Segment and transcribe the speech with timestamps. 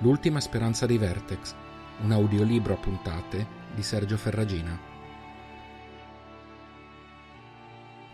[0.00, 1.56] L'ultima speranza dei Vertex,
[2.02, 4.78] un audiolibro a puntate di Sergio Ferragina.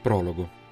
[0.00, 0.62] Prologo.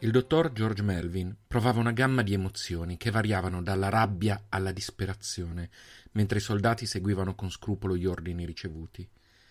[0.00, 5.70] Il dottor George Melvin provava una gamma di emozioni che variavano dalla rabbia alla disperazione,
[6.12, 9.08] mentre i soldati seguivano con scrupolo gli ordini ricevuti.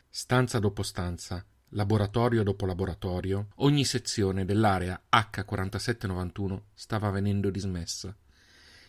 [0.08, 8.16] Stanza dopo stanza, laboratorio dopo laboratorio, ogni sezione dell'area H4791 stava venendo dismessa.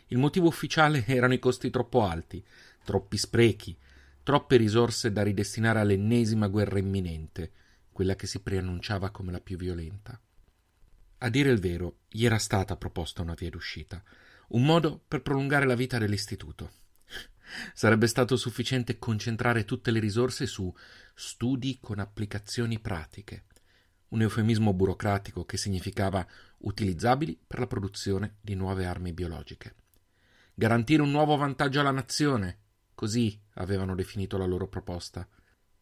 [0.08, 2.44] Il motivo ufficiale erano i costi troppo alti,
[2.84, 3.76] troppi sprechi,
[4.22, 7.52] troppe risorse da ridestinare all'ennesima guerra imminente,
[7.92, 10.18] quella che si preannunciava come la più violenta.
[11.18, 14.02] A dire il vero, gli era stata proposta una via d'uscita,
[14.48, 16.78] un modo per prolungare la vita dell'istituto.
[17.74, 20.72] Sarebbe stato sufficiente concentrare tutte le risorse su
[21.14, 23.44] studi con applicazioni pratiche,
[24.08, 26.26] un eufemismo burocratico che significava
[26.58, 29.74] utilizzabili per la produzione di nuove armi biologiche.
[30.54, 32.58] Garantire un nuovo vantaggio alla nazione,
[32.94, 35.26] così avevano definito la loro proposta.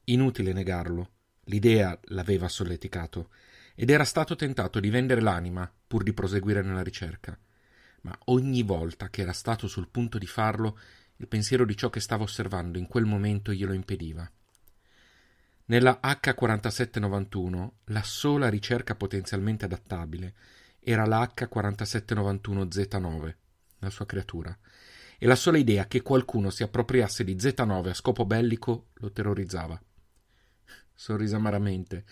[0.04, 1.10] Inutile negarlo,
[1.44, 3.30] l'idea l'aveva solleticato
[3.74, 7.38] ed era stato tentato di vendere l'anima pur di proseguire nella ricerca.
[8.02, 10.78] Ma ogni volta che era stato sul punto di farlo,
[11.18, 14.30] il pensiero di ciò che stava osservando in quel momento glielo impediva.
[15.66, 20.34] Nella H4791 la sola ricerca potenzialmente adattabile
[20.80, 23.34] era la H4791Z9,
[23.80, 24.56] la sua creatura,
[25.18, 29.78] e la sola idea che qualcuno si appropriasse di Z9 a scopo bellico lo terrorizzava.
[30.94, 32.04] Sorrise amaramente,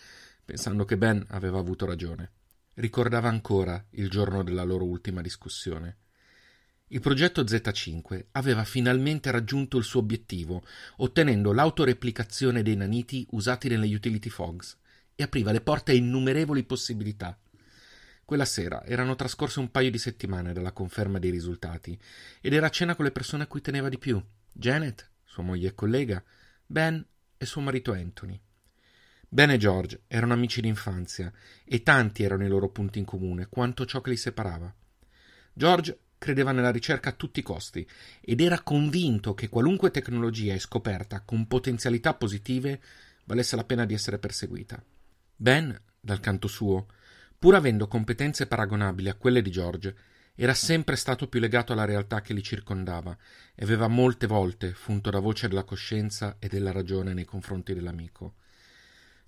[0.45, 2.33] pensando che Ben aveva avuto ragione.
[2.75, 5.97] Ricordava ancora il giorno della loro ultima discussione.
[6.89, 10.65] Il progetto Z5 aveva finalmente raggiunto il suo obiettivo,
[10.99, 14.79] ottenendo l'autoreplicazione dei naniti usati nelle utility fogs
[15.17, 17.37] e apriva le porte a innumerevoli possibilità.
[18.25, 21.99] Quella sera erano trascorse un paio di settimane dalla conferma dei risultati
[22.41, 24.23] ed era a cena con le persone a cui teneva di più:
[24.53, 26.23] Janet, sua moglie e collega,
[26.65, 27.05] Ben
[27.37, 28.41] e suo marito Anthony.
[29.29, 31.33] Ben e George erano amici d'infanzia
[31.65, 34.73] e tanti erano i loro punti in comune quanto ciò che li separava.
[35.53, 37.87] George credeva nella ricerca a tutti i costi
[38.21, 42.81] ed era convinto che qualunque tecnologia e scoperta con potenzialità positive
[43.25, 44.83] valesse la pena di essere perseguita.
[45.37, 46.87] Ben, dal canto suo,
[47.39, 49.95] pur avendo competenze paragonabili a quelle di George,
[50.35, 53.17] era sempre stato più legato alla realtà che li circondava
[53.55, 58.35] e aveva molte volte funto la voce della coscienza e della ragione nei confronti dell'amico.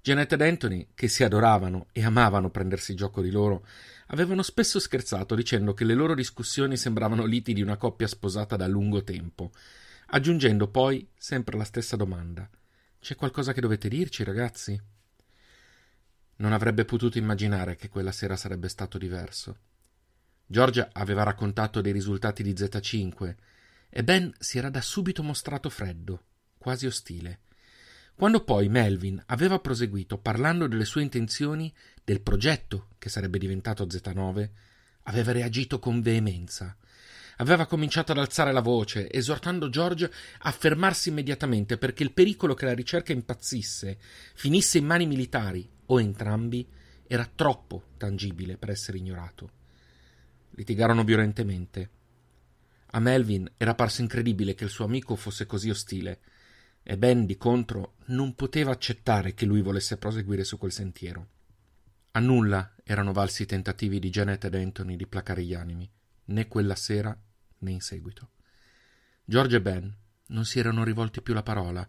[0.00, 3.66] Janet ed Anthony, che si adoravano e amavano prendersi gioco di loro,
[4.06, 8.66] avevano spesso scherzato dicendo che le loro discussioni sembravano liti di una coppia sposata da
[8.66, 9.50] lungo tempo,
[10.06, 12.48] aggiungendo poi sempre la stessa domanda:
[13.00, 14.80] C'è qualcosa che dovete dirci, ragazzi?
[16.36, 19.56] Non avrebbe potuto immaginare che quella sera sarebbe stato diverso.
[20.46, 23.34] Giorgia aveva raccontato dei risultati di Z5
[23.90, 26.22] e Ben si era da subito mostrato freddo,
[26.56, 27.40] quasi ostile.
[28.18, 34.50] Quando poi Melvin aveva proseguito parlando delle sue intenzioni, del progetto che sarebbe diventato Z9,
[35.04, 36.76] aveva reagito con veemenza.
[37.36, 42.64] Aveva cominciato ad alzare la voce, esortando George a fermarsi immediatamente perché il pericolo che
[42.64, 43.98] la ricerca impazzisse,
[44.34, 46.66] finisse in mani militari o entrambi,
[47.06, 49.50] era troppo tangibile per essere ignorato.
[50.56, 51.90] Litigarono violentemente.
[52.86, 56.18] A Melvin era parso incredibile che il suo amico fosse così ostile
[56.90, 61.28] e Ben, di contro, non poteva accettare che lui volesse proseguire su quel sentiero.
[62.12, 65.86] A nulla erano valsi i tentativi di Janet ed Anthony di placare gli animi,
[66.24, 67.14] né quella sera
[67.58, 68.30] né in seguito.
[69.22, 69.94] George e Ben
[70.28, 71.86] non si erano rivolti più la parola,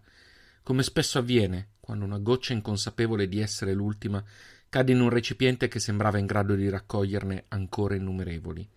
[0.64, 4.22] come spesso avviene quando una goccia inconsapevole di essere l'ultima
[4.68, 8.70] cade in un recipiente che sembrava in grado di raccoglierne ancora innumerevoli.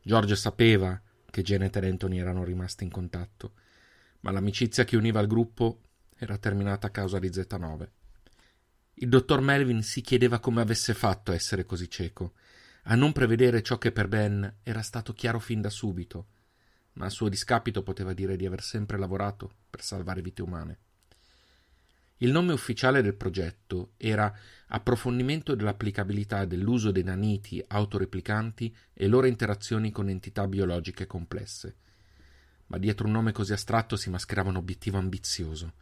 [0.00, 0.98] George sapeva
[1.30, 3.52] che Janet ed Anthony erano rimasti in contatto
[4.24, 5.80] ma l'amicizia che univa il gruppo
[6.16, 7.88] era terminata a causa di Z9.
[8.94, 12.32] Il dottor Melvin si chiedeva come avesse fatto a essere così cieco,
[12.84, 16.28] a non prevedere ciò che per Ben era stato chiaro fin da subito,
[16.94, 20.78] ma a suo discapito poteva dire di aver sempre lavorato per salvare vite umane.
[22.18, 24.32] Il nome ufficiale del progetto era
[24.68, 31.76] Approfondimento dell'applicabilità dell'uso dei naniti autoreplicanti e loro interazioni con entità biologiche complesse
[32.66, 35.74] ma dietro un nome così astratto si mascherava un obiettivo ambizioso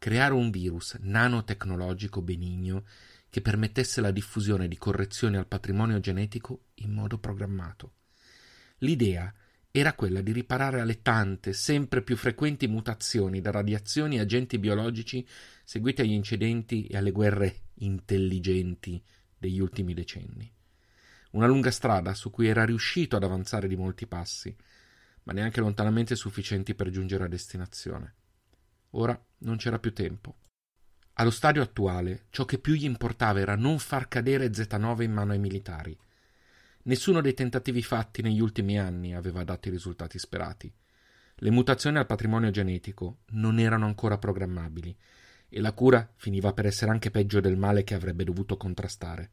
[0.00, 2.84] creare un virus nanotecnologico benigno
[3.28, 7.96] che permettesse la diffusione di correzioni al patrimonio genetico in modo programmato.
[8.78, 9.32] L'idea
[9.70, 15.24] era quella di riparare alle tante, sempre più frequenti mutazioni da radiazioni e agenti biologici
[15.64, 19.00] seguiti agli incidenti e alle guerre intelligenti
[19.36, 20.50] degli ultimi decenni.
[21.32, 24.56] una lunga strada su cui era riuscito ad avanzare di molti passi,
[25.24, 28.14] ma neanche lontanamente sufficienti per giungere a destinazione.
[28.90, 30.36] Ora non c'era più tempo.
[31.14, 35.32] Allo stadio attuale, ciò che più gli importava era non far cadere Z9 in mano
[35.32, 35.96] ai militari.
[36.84, 40.72] Nessuno dei tentativi fatti negli ultimi anni aveva dato i risultati sperati.
[41.34, 44.96] Le mutazioni al patrimonio genetico non erano ancora programmabili
[45.48, 49.30] e la cura finiva per essere anche peggio del male che avrebbe dovuto contrastare.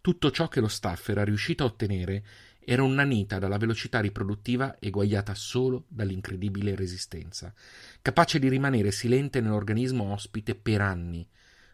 [0.00, 2.24] Tutto ciò che lo staff era riuscito a ottenere
[2.68, 7.54] era un nanita dalla velocità riproduttiva eguagliata solo dall'incredibile resistenza,
[8.02, 11.24] capace di rimanere silente nell'organismo ospite per anni,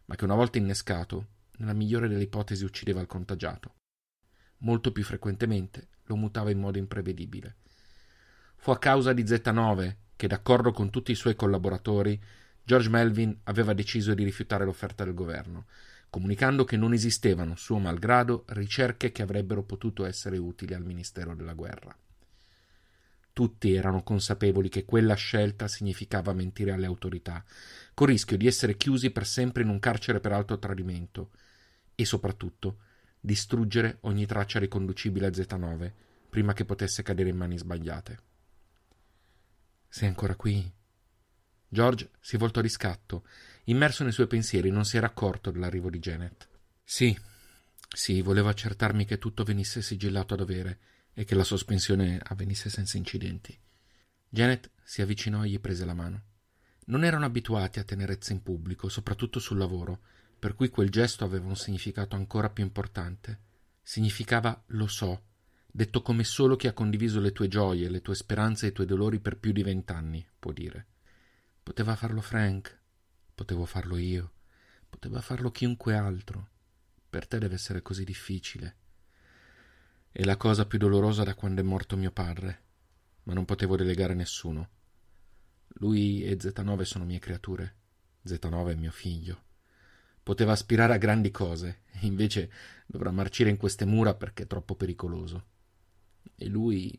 [0.04, 3.76] ma che una volta innescato, nella migliore delle ipotesi uccideva il contagiato.
[4.58, 7.56] Molto più frequentemente lo mutava in modo imprevedibile.
[8.56, 12.22] Fu a causa di Z9 che, d'accordo con tutti i suoi collaboratori,
[12.62, 15.64] George Melvin aveva deciso di rifiutare l'offerta del governo
[16.12, 21.54] comunicando che non esistevano, suo malgrado, ricerche che avrebbero potuto essere utili al Ministero della
[21.54, 21.96] Guerra.
[23.32, 27.42] Tutti erano consapevoli che quella scelta significava mentire alle autorità,
[27.94, 31.30] con rischio di essere chiusi per sempre in un carcere per alto tradimento
[31.94, 32.80] e soprattutto
[33.18, 35.92] distruggere ogni traccia riconducibile a Z9
[36.28, 38.20] prima che potesse cadere in mani sbagliate.
[39.88, 40.70] Sei ancora qui?
[41.68, 43.24] George si voltò di scatto
[43.64, 46.48] Immerso nei suoi pensieri, non si era accorto dell'arrivo di Janet.
[46.82, 47.16] Sì,
[47.94, 50.78] sì, volevo accertarmi che tutto venisse sigillato a dovere
[51.14, 53.56] e che la sospensione avvenisse senza incidenti.
[54.28, 56.22] Janet si avvicinò e gli prese la mano.
[56.86, 60.00] Non erano abituati a tenerezza in pubblico, soprattutto sul lavoro,
[60.38, 63.38] per cui quel gesto aveva un significato ancora più importante.
[63.80, 65.22] Significava lo so,
[65.70, 68.86] detto come solo chi ha condiviso le tue gioie, le tue speranze e i tuoi
[68.86, 70.86] dolori per più di vent'anni può dire.
[71.62, 72.80] Poteva farlo Frank,
[73.34, 74.32] Potevo farlo io,
[74.88, 76.48] poteva farlo chiunque altro.
[77.08, 78.76] Per te deve essere così difficile.
[80.10, 82.62] È la cosa più dolorosa da quando è morto mio padre,
[83.24, 84.68] ma non potevo delegare nessuno.
[85.76, 87.76] Lui e Z9 sono mie creature.
[88.26, 89.44] Z9 è mio figlio.
[90.22, 92.52] Poteva aspirare a grandi cose, invece
[92.86, 95.46] dovrà marcire in queste mura perché è troppo pericoloso.
[96.34, 96.96] E lui.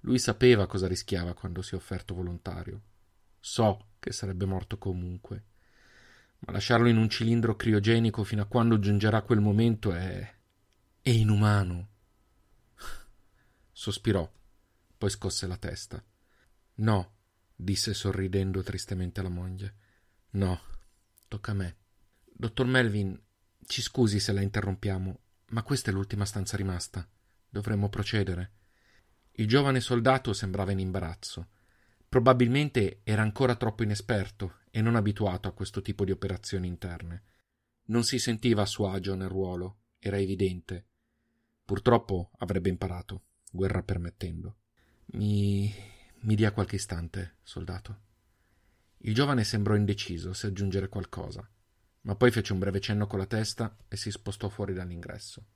[0.00, 2.82] lui sapeva cosa rischiava quando si è offerto volontario.
[3.40, 5.44] So che sarebbe morto comunque.
[6.40, 10.34] Ma lasciarlo in un cilindro criogenico fino a quando giungerà quel momento è.
[11.00, 11.88] è inumano.
[13.70, 14.28] Sospirò,
[14.98, 16.04] poi scosse la testa.
[16.74, 17.14] No,
[17.54, 19.74] disse sorridendo tristemente alla moglie.
[20.30, 20.60] No,
[21.28, 21.76] tocca a me.
[22.24, 23.16] Dottor Melvin,
[23.64, 25.20] ci scusi se la interrompiamo,
[25.50, 27.08] ma questa è l'ultima stanza rimasta.
[27.48, 28.50] Dovremmo procedere.
[29.34, 31.46] Il giovane soldato sembrava in imbarazzo.
[32.12, 37.22] Probabilmente era ancora troppo inesperto e non abituato a questo tipo di operazioni interne.
[37.84, 40.88] Non si sentiva a suo agio nel ruolo, era evidente.
[41.64, 44.58] Purtroppo avrebbe imparato, guerra permettendo.
[45.12, 45.74] Mi.
[46.20, 48.00] mi dia qualche istante, soldato.
[48.98, 51.50] Il giovane sembrò indeciso se aggiungere qualcosa,
[52.02, 55.46] ma poi fece un breve cenno con la testa e si spostò fuori dall'ingresso.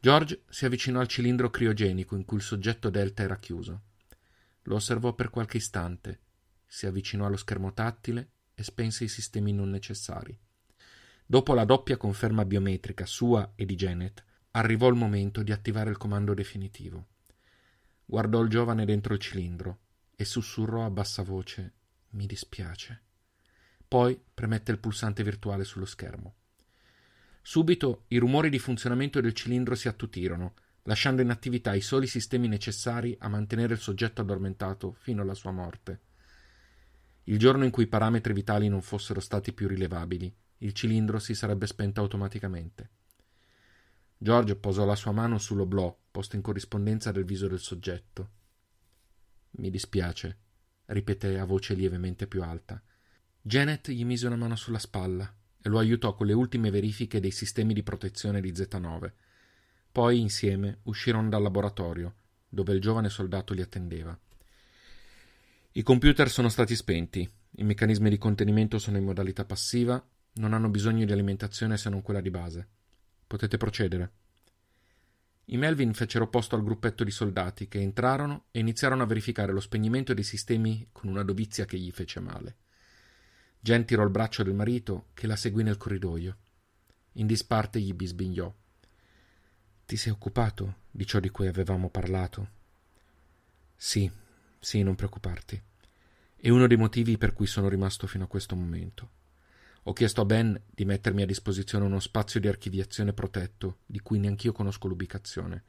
[0.00, 3.82] George si avvicinò al cilindro criogenico in cui il soggetto delta era chiuso.
[4.64, 6.20] Lo osservò per qualche istante,
[6.66, 10.36] si avvicinò allo schermo tattile e spense i sistemi non necessari.
[11.26, 15.96] Dopo la doppia conferma biometrica sua e di Janet, arrivò il momento di attivare il
[15.96, 17.06] comando definitivo.
[18.04, 19.78] Guardò il giovane dentro il cilindro
[20.14, 21.72] e sussurrò a bassa voce
[22.10, 23.02] Mi dispiace.
[23.88, 26.34] Poi premette il pulsante virtuale sullo schermo.
[27.42, 32.48] Subito i rumori di funzionamento del cilindro si attutirono lasciando in attività i soli sistemi
[32.48, 36.00] necessari a mantenere il soggetto addormentato fino alla sua morte.
[37.24, 41.34] Il giorno in cui i parametri vitali non fossero stati più rilevabili, il cilindro si
[41.34, 42.90] sarebbe spento automaticamente.
[44.18, 48.30] George posò la sua mano sull'oblò posto in corrispondenza del viso del soggetto.
[49.52, 50.38] Mi dispiace,
[50.86, 52.80] ripeté a voce lievemente più alta.
[53.40, 57.30] Janet gli mise una mano sulla spalla e lo aiutò con le ultime verifiche dei
[57.30, 59.12] sistemi di protezione di Z9
[59.94, 62.14] poi insieme uscirono dal laboratorio,
[62.48, 64.18] dove il giovane soldato li attendeva.
[65.70, 67.20] I computer sono stati spenti,
[67.58, 72.02] i meccanismi di contenimento sono in modalità passiva, non hanno bisogno di alimentazione se non
[72.02, 72.66] quella di base.
[73.24, 74.12] Potete procedere.
[75.44, 79.60] I Melvin fecero posto al gruppetto di soldati che entrarono e iniziarono a verificare lo
[79.60, 82.56] spegnimento dei sistemi con una dovizia che gli fece male.
[83.60, 86.36] Jen tirò il braccio del marito che la seguì nel corridoio.
[87.12, 88.52] In disparte gli bisbigliò.
[89.86, 92.48] Ti sei occupato di ciò di cui avevamo parlato?
[93.76, 94.10] Sì,
[94.58, 95.60] sì, non preoccuparti.
[96.36, 99.10] È uno dei motivi per cui sono rimasto fino a questo momento.
[99.82, 104.18] Ho chiesto a Ben di mettermi a disposizione uno spazio di archiviazione protetto, di cui
[104.18, 105.64] neanch'io conosco l'ubicazione.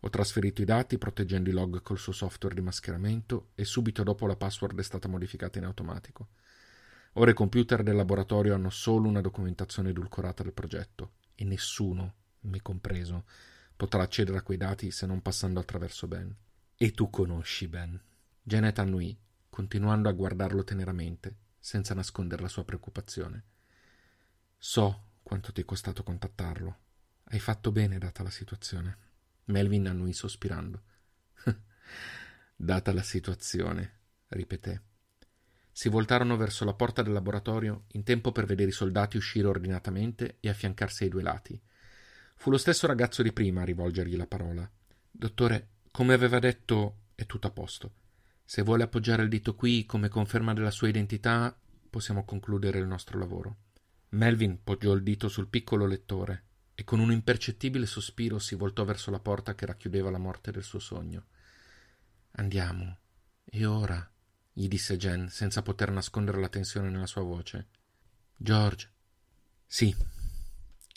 [0.00, 4.26] Ho trasferito i dati proteggendo i log col suo software di mascheramento e subito dopo
[4.26, 6.28] la password è stata modificata in automatico.
[7.14, 12.60] Ora i computer del laboratorio hanno solo una documentazione edulcorata del progetto e nessuno, me
[12.62, 13.24] compreso,
[13.76, 16.34] potrà accedere a quei dati se non passando attraverso Ben.
[16.76, 18.00] E tu conosci Ben.
[18.42, 19.16] Janet annui,
[19.48, 23.44] continuando a guardarlo teneramente, senza nascondere la sua preoccupazione.
[24.58, 26.78] So quanto ti è costato contattarlo.
[27.24, 28.98] Hai fatto bene data la situazione.
[29.44, 30.82] Melvin annui sospirando.
[32.56, 34.82] data la situazione, ripeté.
[35.70, 40.36] Si voltarono verso la porta del laboratorio in tempo per vedere i soldati uscire ordinatamente
[40.40, 41.60] e affiancarsi ai due lati.
[42.42, 44.68] Fu lo stesso ragazzo di prima a rivolgergli la parola.
[45.08, 47.92] Dottore, come aveva detto, è tutto a posto.
[48.44, 51.56] Se vuole appoggiare il dito qui come conferma della sua identità,
[51.88, 53.58] possiamo concludere il nostro lavoro.
[54.08, 59.12] Melvin poggiò il dito sul piccolo lettore e con un impercettibile sospiro si voltò verso
[59.12, 61.26] la porta che racchiudeva la morte del suo sogno.
[62.32, 62.98] Andiamo.
[63.44, 64.04] E ora?
[64.52, 67.68] gli disse Jen, senza poter nascondere la tensione nella sua voce.
[68.36, 68.90] George.
[69.64, 69.94] Sì.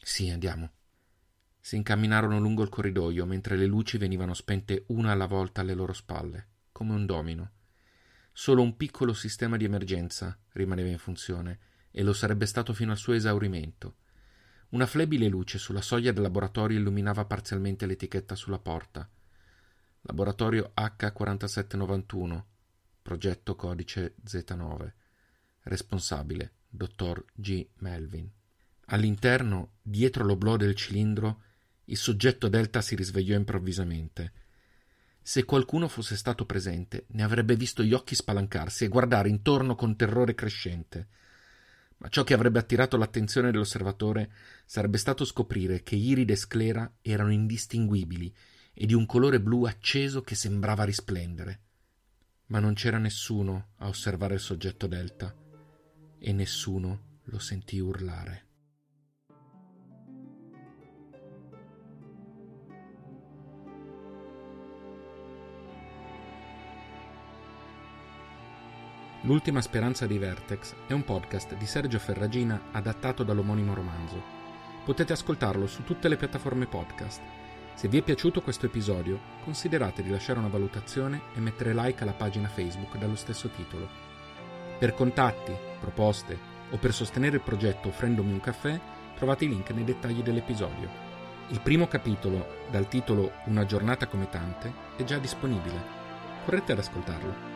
[0.01, 0.71] Sì, andiamo.
[1.65, 5.93] Si incamminarono lungo il corridoio mentre le luci venivano spente una alla volta alle loro
[5.93, 7.53] spalle come un domino.
[8.31, 11.57] Solo un piccolo sistema di emergenza rimaneva in funzione
[11.89, 13.95] e lo sarebbe stato fino al suo esaurimento.
[14.69, 19.09] Una flebile luce sulla soglia del laboratorio illuminava parzialmente l'etichetta sulla porta.
[20.01, 22.43] Laboratorio H4791,
[23.01, 24.91] progetto codice Z9.
[25.61, 27.67] Responsabile, dottor G.
[27.77, 28.29] Melvin.
[28.89, 31.41] All'interno, dietro l'oblò del cilindro,
[31.85, 34.43] il soggetto Delta si risvegliò improvvisamente
[35.27, 39.95] se qualcuno fosse stato presente, ne avrebbe visto gli occhi spalancarsi e guardare intorno con
[39.95, 41.07] terrore crescente.
[41.97, 44.31] Ma ciò che avrebbe attirato l'attenzione dell'osservatore
[44.67, 48.31] sarebbe stato scoprire che iride e sclera erano indistinguibili
[48.71, 51.61] e di un colore blu acceso che sembrava risplendere.
[52.45, 55.35] Ma non c'era nessuno a osservare il soggetto delta
[56.19, 58.44] e nessuno lo sentì urlare.
[69.25, 74.21] L'ultima speranza di Vertex è un podcast di Sergio Ferragina adattato dall'omonimo romanzo.
[74.83, 77.23] Potete ascoltarlo su tutte le piattaforme podcast.
[77.73, 82.13] Se vi è piaciuto questo episodio, considerate di lasciare una valutazione e mettere like alla
[82.13, 83.89] pagina Facebook dallo stesso titolo.
[84.77, 86.37] Per contatti, proposte
[86.69, 88.79] o per sostenere il progetto offrendomi un caffè,
[89.15, 90.87] trovate i link nei dettagli dell'episodio.
[91.47, 95.81] Il primo capitolo, dal titolo Una giornata come tante, è già disponibile.
[96.43, 97.54] Correte ad ascoltarlo.